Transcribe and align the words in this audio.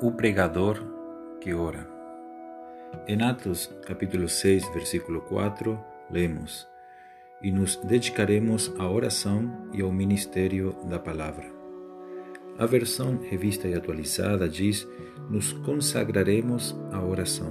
O 0.00 0.12
pregador 0.12 0.80
que 1.40 1.52
ora. 1.52 1.84
Em 3.08 3.20
Atos 3.20 3.66
capítulo 3.84 4.28
6, 4.28 4.68
versículo 4.68 5.22
4, 5.22 5.76
lemos: 6.08 6.68
E 7.42 7.50
nos 7.50 7.74
dedicaremos 7.74 8.72
à 8.78 8.88
oração 8.88 9.68
e 9.72 9.82
ao 9.82 9.90
ministério 9.90 10.76
da 10.88 11.00
palavra. 11.00 11.46
A 12.56 12.64
versão 12.64 13.18
revista 13.28 13.66
e 13.66 13.74
atualizada 13.74 14.48
diz: 14.48 14.86
Nos 15.28 15.52
consagraremos 15.52 16.76
à 16.92 17.02
oração. 17.02 17.50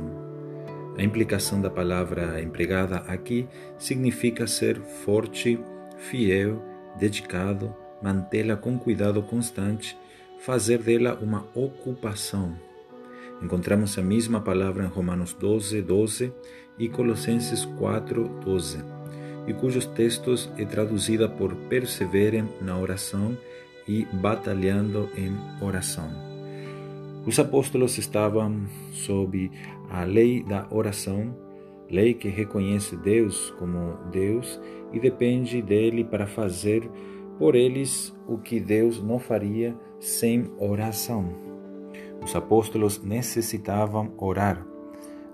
A 0.97 1.03
implicação 1.03 1.59
da 1.59 1.69
palavra 1.69 2.41
empregada 2.41 2.99
aqui 3.07 3.45
significa 3.77 4.47
ser 4.47 4.79
forte, 4.79 5.59
fiel, 5.97 6.63
dedicado, 6.97 7.75
mantê-la 8.01 8.55
com 8.55 8.79
cuidado 8.79 9.21
constante, 9.21 9.97
fazer 10.39 10.79
dela 10.79 11.17
uma 11.21 11.45
ocupação. 11.53 12.55
Encontramos 13.41 13.97
a 13.97 14.01
mesma 14.01 14.41
palavra 14.41 14.85
em 14.85 14.87
Romanos 14.87 15.33
12, 15.33 15.81
12 15.81 16.33
e 16.79 16.89
Colossenses 16.89 17.65
4, 17.65 18.27
12, 18.43 18.83
e 19.47 19.53
cujos 19.53 19.85
textos 19.85 20.49
é 20.57 20.65
traduzida 20.65 21.29
por 21.29 21.55
perseverem 21.69 22.49
na 22.61 22.77
oração 22.77 23.37
e 23.87 24.05
batalhando 24.05 25.09
em 25.15 25.35
oração. 25.63 26.09
Os 27.25 27.37
apóstolos 27.39 27.97
estavam 27.97 28.65
sob 28.91 29.51
a 29.89 30.03
lei 30.03 30.43
da 30.43 30.67
oração, 30.71 31.35
lei 31.89 32.13
que 32.13 32.29
reconhece 32.29 32.95
Deus 32.95 33.53
como 33.59 33.97
Deus 34.11 34.59
e 34.93 34.99
depende 34.99 35.61
dele 35.61 36.03
para 36.03 36.25
fazer 36.25 36.89
por 37.37 37.55
eles 37.55 38.15
o 38.27 38.37
que 38.37 38.59
Deus 38.59 39.01
não 39.01 39.19
faria 39.19 39.75
sem 39.99 40.51
oração. 40.57 41.47
Os 42.23 42.35
apóstolos 42.35 43.01
necessitavam 43.01 44.11
orar, 44.17 44.65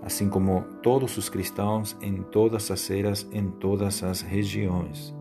assim 0.02 0.30
como 0.30 0.64
todos 0.82 1.18
os 1.18 1.30
cristãos 1.30 1.96
em 2.02 2.22
todas 2.22 2.70
as 2.70 2.90
eras, 2.90 3.28
em 3.32 3.50
todas 3.50 4.04
as 4.04 4.22
regiões. 4.22 5.14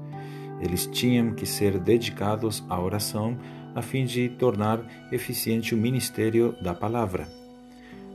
Eles 0.60 0.86
tinham 0.86 1.34
que 1.34 1.46
ser 1.46 1.78
dedicados 1.78 2.64
à 2.68 2.80
oração 2.80 3.36
a 3.74 3.82
fim 3.82 4.04
de 4.04 4.28
tornar 4.28 4.84
eficiente 5.10 5.74
o 5.74 5.78
ministério 5.78 6.54
da 6.62 6.74
palavra. 6.74 7.26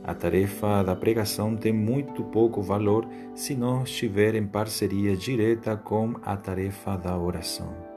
A 0.04 0.14
tarefa 0.14 0.82
da 0.82 0.96
pregação 0.96 1.56
tem 1.56 1.72
muito 1.72 2.22
pouco 2.24 2.62
valor 2.62 3.06
se 3.34 3.54
não 3.54 3.82
estiver 3.82 4.34
em 4.34 4.46
parceria 4.46 5.16
direta 5.16 5.76
com 5.76 6.14
a 6.22 6.36
tarefa 6.36 6.96
da 6.96 7.18
oração. 7.18 7.87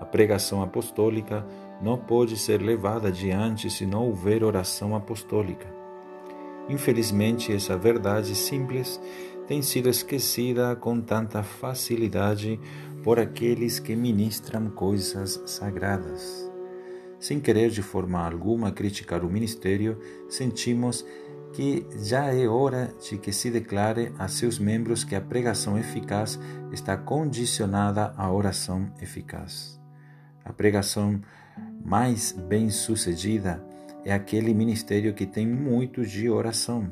A 0.00 0.04
pregação 0.04 0.62
apostólica 0.62 1.46
não 1.80 1.96
pode 1.96 2.36
ser 2.36 2.60
levada 2.60 3.08
adiante 3.08 3.70
se 3.70 3.86
não 3.86 4.06
houver 4.06 4.42
oração 4.42 4.94
apostólica. 4.94 5.66
Infelizmente, 6.68 7.52
essa 7.52 7.76
verdade 7.76 8.34
simples 8.34 9.00
tem 9.46 9.60
sido 9.60 9.88
esquecida 9.88 10.74
com 10.74 11.00
tanta 11.00 11.42
facilidade 11.42 12.58
por 13.02 13.18
aqueles 13.18 13.78
que 13.78 13.94
ministram 13.94 14.70
coisas 14.70 15.42
sagradas. 15.46 16.50
Sem 17.18 17.38
querer 17.40 17.70
de 17.70 17.82
forma 17.82 18.18
alguma 18.26 18.72
criticar 18.72 19.24
o 19.24 19.30
ministério, 19.30 19.98
sentimos 20.28 21.04
que 21.52 21.86
já 22.02 22.34
é 22.34 22.48
hora 22.48 22.92
de 23.00 23.16
que 23.16 23.32
se 23.32 23.50
declare 23.50 24.12
a 24.18 24.26
seus 24.26 24.58
membros 24.58 25.04
que 25.04 25.14
a 25.14 25.20
pregação 25.20 25.78
eficaz 25.78 26.38
está 26.72 26.96
condicionada 26.96 28.12
à 28.16 28.30
oração 28.32 28.92
eficaz. 29.00 29.83
A 30.44 30.52
pregação 30.52 31.20
mais 31.84 32.32
bem-sucedida 32.32 33.64
é 34.04 34.12
aquele 34.12 34.52
ministério 34.52 35.14
que 35.14 35.24
tem 35.24 35.46
muito 35.46 36.04
de 36.04 36.28
oração. 36.28 36.90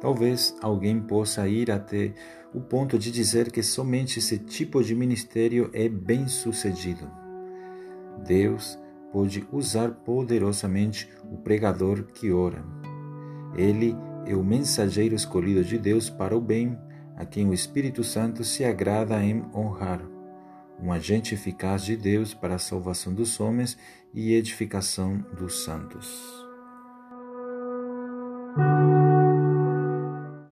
Talvez 0.00 0.56
alguém 0.60 1.00
possa 1.00 1.46
ir 1.46 1.70
até 1.70 2.12
o 2.52 2.60
ponto 2.60 2.98
de 2.98 3.12
dizer 3.12 3.52
que 3.52 3.62
somente 3.62 4.18
esse 4.18 4.38
tipo 4.38 4.82
de 4.82 4.94
ministério 4.94 5.70
é 5.72 5.88
bem-sucedido. 5.88 7.08
Deus 8.26 8.78
pode 9.12 9.46
usar 9.52 9.90
poderosamente 9.90 11.08
o 11.30 11.36
pregador 11.36 12.04
que 12.04 12.32
ora. 12.32 12.64
Ele 13.54 13.94
é 14.26 14.34
o 14.34 14.44
mensageiro 14.44 15.14
escolhido 15.14 15.64
de 15.64 15.78
Deus 15.78 16.10
para 16.10 16.36
o 16.36 16.40
bem, 16.40 16.76
a 17.16 17.24
quem 17.24 17.48
o 17.48 17.54
Espírito 17.54 18.02
Santo 18.02 18.42
se 18.42 18.64
agrada 18.64 19.22
em 19.22 19.44
honrar, 19.54 20.00
um 20.82 20.92
agente 20.92 21.34
eficaz 21.34 21.84
de 21.84 21.96
Deus 21.96 22.34
para 22.34 22.54
a 22.54 22.58
salvação 22.58 23.12
dos 23.12 23.38
homens 23.38 23.76
e 24.12 24.34
edificação 24.34 25.18
dos 25.36 25.64
santos. 25.64 26.49